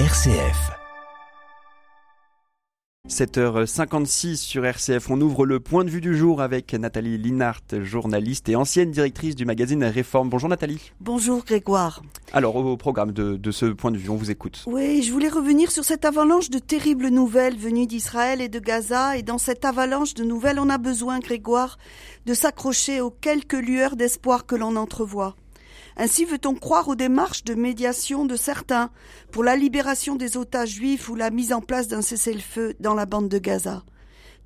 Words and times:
RCF. 0.00 0.72
7h56 3.08 4.34
sur 4.38 4.66
RCF, 4.66 5.08
on 5.08 5.20
ouvre 5.20 5.46
le 5.46 5.60
point 5.60 5.84
de 5.84 5.90
vue 5.90 6.00
du 6.00 6.16
jour 6.16 6.42
avec 6.42 6.74
Nathalie 6.74 7.16
Linhart, 7.16 7.62
journaliste 7.80 8.48
et 8.48 8.56
ancienne 8.56 8.90
directrice 8.90 9.36
du 9.36 9.44
magazine 9.44 9.84
Réforme. 9.84 10.30
Bonjour 10.30 10.48
Nathalie. 10.48 10.90
Bonjour 10.98 11.44
Grégoire. 11.44 12.02
Alors 12.32 12.56
au 12.56 12.76
programme 12.76 13.12
de, 13.12 13.36
de, 13.36 13.50
ce 13.52 13.66
point 13.66 13.92
de 13.92 13.96
vue, 13.96 14.10
on 14.10 14.16
vous 14.16 14.32
écoute. 14.32 14.64
Oui, 14.66 15.04
je 15.04 15.12
voulais 15.12 15.28
revenir 15.28 15.70
sur 15.70 15.84
cette 15.84 16.04
avalanche 16.04 16.50
de 16.50 16.58
terribles 16.58 17.06
nouvelles 17.06 17.56
venues 17.56 17.86
d'Israël 17.86 18.40
et 18.40 18.48
de 18.48 18.58
Gaza. 18.58 19.16
Et 19.16 19.22
dans 19.22 19.38
cette 19.38 19.64
avalanche 19.64 20.14
de 20.14 20.24
nouvelles, 20.24 20.58
on 20.58 20.70
a 20.70 20.78
besoin, 20.78 21.20
Grégoire, 21.20 21.78
de 22.26 22.34
s'accrocher 22.34 23.00
aux 23.00 23.12
quelques 23.12 23.52
lueurs 23.52 23.94
d'espoir 23.94 24.44
que 24.44 24.56
l'on 24.56 24.74
entrevoit. 24.74 25.36
Ainsi 25.96 26.24
veut-on 26.24 26.54
croire 26.54 26.88
aux 26.88 26.96
démarches 26.96 27.44
de 27.44 27.54
médiation 27.54 28.24
de 28.24 28.36
certains 28.36 28.90
pour 29.30 29.44
la 29.44 29.56
libération 29.56 30.16
des 30.16 30.36
otages 30.36 30.70
juifs 30.70 31.08
ou 31.08 31.14
la 31.14 31.30
mise 31.30 31.52
en 31.52 31.60
place 31.60 31.86
d'un 31.86 32.02
cessez-le-feu 32.02 32.74
dans 32.80 32.94
la 32.94 33.06
bande 33.06 33.28
de 33.28 33.38
Gaza. 33.38 33.84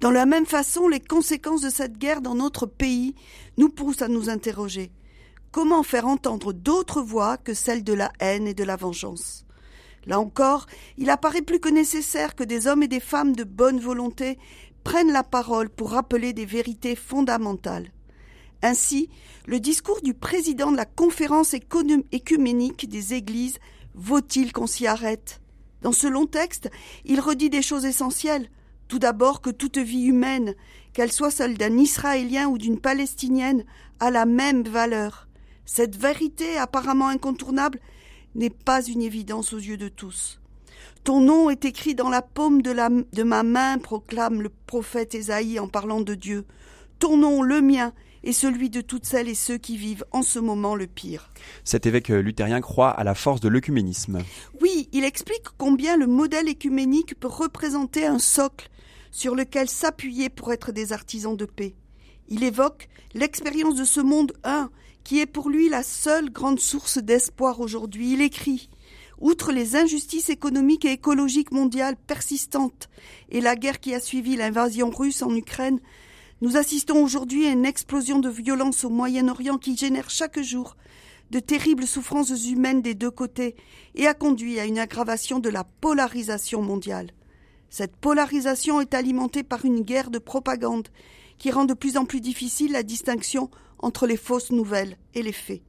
Dans 0.00 0.10
la 0.10 0.26
même 0.26 0.46
façon, 0.46 0.88
les 0.88 1.00
conséquences 1.00 1.62
de 1.62 1.70
cette 1.70 1.98
guerre 1.98 2.20
dans 2.20 2.34
notre 2.34 2.66
pays 2.66 3.14
nous 3.56 3.70
poussent 3.70 4.02
à 4.02 4.08
nous 4.08 4.28
interroger. 4.28 4.92
Comment 5.50 5.82
faire 5.82 6.06
entendre 6.06 6.52
d'autres 6.52 7.00
voix 7.00 7.38
que 7.38 7.54
celles 7.54 7.82
de 7.82 7.94
la 7.94 8.12
haine 8.20 8.46
et 8.46 8.54
de 8.54 8.64
la 8.64 8.76
vengeance? 8.76 9.46
Là 10.06 10.20
encore, 10.20 10.66
il 10.98 11.10
apparaît 11.10 11.42
plus 11.42 11.60
que 11.60 11.68
nécessaire 11.68 12.34
que 12.34 12.44
des 12.44 12.66
hommes 12.66 12.82
et 12.82 12.88
des 12.88 13.00
femmes 13.00 13.34
de 13.34 13.44
bonne 13.44 13.80
volonté 13.80 14.38
prennent 14.84 15.12
la 15.12 15.24
parole 15.24 15.68
pour 15.68 15.90
rappeler 15.90 16.32
des 16.32 16.46
vérités 16.46 16.94
fondamentales. 16.94 17.90
Ainsi, 18.62 19.08
le 19.46 19.60
discours 19.60 20.00
du 20.02 20.14
président 20.14 20.72
de 20.72 20.76
la 20.76 20.84
conférence 20.84 21.54
écuménique 21.54 22.88
des 22.88 23.14
églises 23.14 23.58
vaut-il 23.94 24.52
qu'on 24.52 24.66
s'y 24.66 24.86
arrête? 24.86 25.40
Dans 25.82 25.92
ce 25.92 26.06
long 26.06 26.26
texte, 26.26 26.70
il 27.04 27.20
redit 27.20 27.50
des 27.50 27.62
choses 27.62 27.84
essentielles. 27.84 28.48
Tout 28.88 28.98
d'abord 28.98 29.40
que 29.40 29.50
toute 29.50 29.78
vie 29.78 30.04
humaine, 30.04 30.54
qu'elle 30.92 31.12
soit 31.12 31.30
celle 31.30 31.56
d'un 31.56 31.76
Israélien 31.76 32.48
ou 32.48 32.58
d'une 32.58 32.80
Palestinienne, 32.80 33.64
a 34.00 34.10
la 34.10 34.24
même 34.24 34.62
valeur. 34.62 35.28
Cette 35.64 35.96
vérité 35.96 36.56
apparemment 36.56 37.08
incontournable 37.08 37.80
n'est 38.34 38.50
pas 38.50 38.82
une 38.84 39.02
évidence 39.02 39.52
aux 39.52 39.58
yeux 39.58 39.76
de 39.76 39.88
tous. 39.88 40.40
Ton 41.04 41.20
nom 41.20 41.50
est 41.50 41.64
écrit 41.64 41.94
dans 41.94 42.08
la 42.08 42.22
paume 42.22 42.62
de, 42.62 42.74
de 43.12 43.22
ma 43.22 43.42
main, 43.42 43.78
proclame 43.78 44.42
le 44.42 44.50
prophète 44.66 45.14
Ésaïe 45.14 45.58
en 45.58 45.68
parlant 45.68 46.00
de 46.00 46.14
Dieu. 46.14 46.44
Ton 46.98 47.16
nom, 47.16 47.42
le 47.42 47.60
mien, 47.60 47.92
et 48.24 48.32
celui 48.32 48.70
de 48.70 48.80
toutes 48.80 49.06
celles 49.06 49.28
et 49.28 49.34
ceux 49.34 49.58
qui 49.58 49.76
vivent 49.76 50.04
en 50.12 50.22
ce 50.22 50.38
moment 50.38 50.74
le 50.74 50.86
pire. 50.86 51.30
Cet 51.64 51.86
évêque 51.86 52.08
luthérien 52.08 52.60
croit 52.60 52.90
à 52.90 53.04
la 53.04 53.14
force 53.14 53.40
de 53.40 53.48
l'œcuménisme. 53.48 54.18
Oui, 54.60 54.88
il 54.92 55.04
explique 55.04 55.46
combien 55.56 55.96
le 55.96 56.06
modèle 56.06 56.48
écuménique 56.48 57.18
peut 57.18 57.28
représenter 57.28 58.06
un 58.06 58.18
socle 58.18 58.68
sur 59.10 59.34
lequel 59.34 59.68
s'appuyer 59.68 60.28
pour 60.28 60.52
être 60.52 60.72
des 60.72 60.92
artisans 60.92 61.36
de 61.36 61.44
paix. 61.44 61.74
Il 62.28 62.44
évoque 62.44 62.88
l'expérience 63.14 63.76
de 63.76 63.84
ce 63.84 64.00
monde 64.00 64.32
un, 64.44 64.70
qui 65.04 65.20
est 65.20 65.26
pour 65.26 65.48
lui 65.48 65.68
la 65.68 65.82
seule 65.82 66.30
grande 66.30 66.60
source 66.60 66.98
d'espoir 66.98 67.60
aujourd'hui. 67.60 68.12
Il 68.12 68.20
écrit 68.20 68.68
Outre 69.20 69.50
les 69.52 69.74
injustices 69.74 70.28
économiques 70.28 70.84
et 70.84 70.92
écologiques 70.92 71.50
mondiales 71.50 71.96
persistantes 71.96 72.88
et 73.30 73.40
la 73.40 73.56
guerre 73.56 73.80
qui 73.80 73.94
a 73.94 74.00
suivi 74.00 74.36
l'invasion 74.36 74.90
russe 74.90 75.22
en 75.22 75.34
Ukraine, 75.34 75.80
nous 76.40 76.56
assistons 76.56 77.02
aujourd'hui 77.02 77.46
à 77.46 77.50
une 77.50 77.66
explosion 77.66 78.20
de 78.20 78.28
violence 78.28 78.84
au 78.84 78.90
Moyen-Orient 78.90 79.58
qui 79.58 79.76
génère 79.76 80.08
chaque 80.08 80.40
jour 80.40 80.76
de 81.32 81.40
terribles 81.40 81.86
souffrances 81.86 82.46
humaines 82.46 82.80
des 82.80 82.94
deux 82.94 83.10
côtés 83.10 83.56
et 83.96 84.06
a 84.06 84.14
conduit 84.14 84.60
à 84.60 84.64
une 84.64 84.78
aggravation 84.78 85.40
de 85.40 85.48
la 85.48 85.64
polarisation 85.64 86.62
mondiale. 86.62 87.10
Cette 87.70 87.96
polarisation 87.96 88.80
est 88.80 88.94
alimentée 88.94 89.42
par 89.42 89.64
une 89.64 89.80
guerre 89.80 90.10
de 90.10 90.20
propagande 90.20 90.88
qui 91.38 91.50
rend 91.50 91.64
de 91.64 91.74
plus 91.74 91.96
en 91.96 92.04
plus 92.04 92.20
difficile 92.20 92.72
la 92.72 92.84
distinction 92.84 93.50
entre 93.80 94.06
les 94.06 94.16
fausses 94.16 94.52
nouvelles 94.52 94.96
et 95.14 95.22
les 95.22 95.32
faits. 95.32 95.62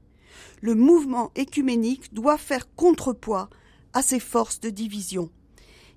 Le 0.62 0.76
mouvement 0.76 1.32
écuménique 1.36 2.14
doit 2.14 2.38
faire 2.38 2.74
contrepoids 2.76 3.50
à 3.94 4.04
ces 4.04 4.20
forces 4.20 4.60
de 4.60 4.70
division. 4.70 5.32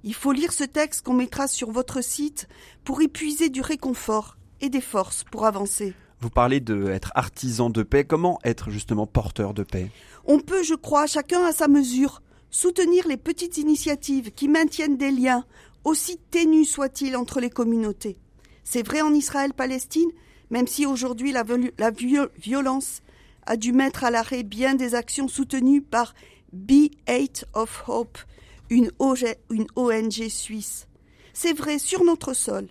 Il 0.02 0.14
faut 0.14 0.32
lire 0.32 0.52
ce 0.52 0.64
texte 0.64 1.02
qu'on 1.02 1.12
mettra 1.12 1.46
sur 1.46 1.70
votre 1.70 2.02
site 2.02 2.48
pour 2.84 3.02
y 3.02 3.08
puiser 3.08 3.50
du 3.50 3.60
réconfort 3.60 4.38
et 4.62 4.70
des 4.70 4.80
forces 4.80 5.24
pour 5.24 5.44
avancer. 5.44 5.92
Vous 6.20 6.30
parlez 6.30 6.60
d'être 6.60 7.12
artisan 7.14 7.68
de 7.68 7.82
paix. 7.82 8.04
Comment 8.04 8.38
être 8.44 8.70
justement 8.70 9.06
porteur 9.06 9.52
de 9.52 9.64
paix? 9.64 9.90
On 10.24 10.38
peut, 10.38 10.62
je 10.62 10.74
crois, 10.74 11.06
chacun 11.06 11.44
à 11.44 11.52
sa 11.52 11.68
mesure, 11.68 12.22
soutenir 12.50 13.08
les 13.08 13.16
petites 13.16 13.58
initiatives 13.58 14.30
qui 14.30 14.48
maintiennent 14.48 14.96
des 14.96 15.10
liens, 15.10 15.44
aussi 15.84 16.18
ténus 16.30 16.70
soient-ils 16.70 17.16
entre 17.16 17.40
les 17.40 17.50
communautés. 17.50 18.16
C'est 18.62 18.86
vrai 18.86 19.02
en 19.02 19.12
Israël-Palestine, 19.12 20.10
même 20.50 20.68
si 20.68 20.86
aujourd'hui 20.86 21.32
la, 21.32 21.44
la 21.78 21.90
violence 21.90 23.02
a 23.46 23.56
dû 23.56 23.72
mettre 23.72 24.04
à 24.04 24.10
l'arrêt 24.12 24.44
bien 24.44 24.76
des 24.76 24.94
actions 24.94 25.26
soutenues 25.26 25.82
par 25.82 26.14
B8 26.54 27.44
of 27.54 27.84
Hope, 27.88 28.18
une 28.70 28.92
ONG 29.00 30.28
suisse. 30.28 30.86
C'est 31.32 31.52
vrai 31.52 31.78
sur 31.78 32.04
notre 32.04 32.32
sol, 32.32 32.68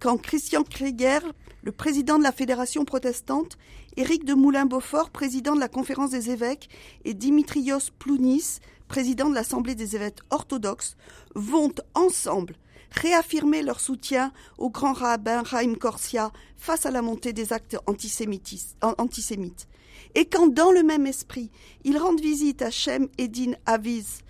quand 0.00 0.16
Christian 0.18 0.62
Krieger, 0.62 1.20
le 1.62 1.72
président 1.72 2.18
de 2.18 2.22
la 2.22 2.32
Fédération 2.32 2.84
protestante, 2.84 3.56
Éric 3.96 4.24
de 4.24 4.34
Moulin-Beaufort, 4.34 5.10
président 5.10 5.54
de 5.54 5.60
la 5.60 5.68
Conférence 5.68 6.10
des 6.10 6.30
évêques, 6.30 6.68
et 7.04 7.14
Dimitrios 7.14 7.90
Plounis, 7.98 8.58
président 8.88 9.30
de 9.30 9.34
l'Assemblée 9.34 9.74
des 9.74 9.96
évêques 9.96 10.20
orthodoxes, 10.30 10.96
vont 11.34 11.72
ensemble 11.94 12.56
réaffirmer 12.90 13.62
leur 13.62 13.80
soutien 13.80 14.32
au 14.58 14.70
grand 14.70 14.92
rabbin 14.92 15.42
Raïm 15.42 15.76
Corsia 15.76 16.32
face 16.56 16.86
à 16.86 16.90
la 16.90 17.02
montée 17.02 17.32
des 17.32 17.52
actes 17.52 17.76
antisémites. 17.86 19.68
Et 20.14 20.26
quand, 20.26 20.46
dans 20.46 20.70
le 20.70 20.82
même 20.82 21.06
esprit, 21.06 21.50
ils 21.84 21.98
rendent 21.98 22.20
visite 22.20 22.62
à 22.62 22.70
Shem 22.70 23.08
Eddin 23.18 23.52
Aviz, 23.66 24.20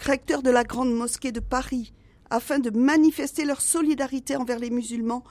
recteur 0.00 0.42
de 0.42 0.50
la 0.50 0.64
Grande 0.64 0.94
Mosquée 0.94 1.32
de 1.32 1.40
Paris, 1.40 1.92
afin 2.30 2.58
de 2.58 2.70
manifester 2.70 3.44
leur 3.44 3.60
solidarité 3.60 4.36
envers 4.36 4.58
les 4.58 4.70
musulmans 4.70 5.24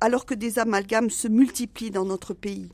alors 0.00 0.26
que 0.26 0.34
des 0.34 0.58
amalgames 0.58 1.10
se 1.10 1.28
multiplient 1.28 1.90
dans 1.90 2.04
notre 2.04 2.34
pays. 2.34 2.70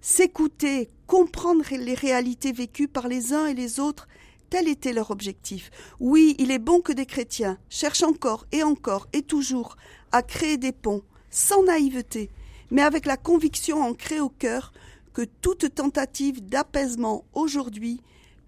S'écouter, 0.00 0.88
comprendre 1.06 1.64
les 1.70 1.94
réalités 1.94 2.52
vécues 2.52 2.88
par 2.88 3.08
les 3.08 3.32
uns 3.32 3.46
et 3.46 3.54
les 3.54 3.80
autres, 3.80 4.08
tel 4.50 4.68
était 4.68 4.92
leur 4.92 5.10
objectif. 5.10 5.70
Oui, 6.00 6.34
il 6.38 6.50
est 6.50 6.58
bon 6.58 6.80
que 6.80 6.92
des 6.92 7.06
chrétiens 7.06 7.58
cherchent 7.68 8.02
encore 8.02 8.46
et 8.52 8.62
encore 8.62 9.08
et 9.12 9.22
toujours 9.22 9.76
à 10.12 10.22
créer 10.22 10.56
des 10.56 10.72
ponts, 10.72 11.02
sans 11.30 11.64
naïveté, 11.64 12.30
mais 12.70 12.82
avec 12.82 13.06
la 13.06 13.16
conviction 13.16 13.82
ancrée 13.82 14.20
au 14.20 14.28
cœur 14.28 14.72
que 15.12 15.22
toute 15.22 15.74
tentative 15.74 16.46
d'apaisement 16.46 17.24
aujourd'hui 17.32 18.00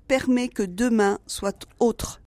permet 0.08 0.48
que 0.48 0.62
demain 0.62 1.18
soit 1.26 1.66
autre 1.80 2.20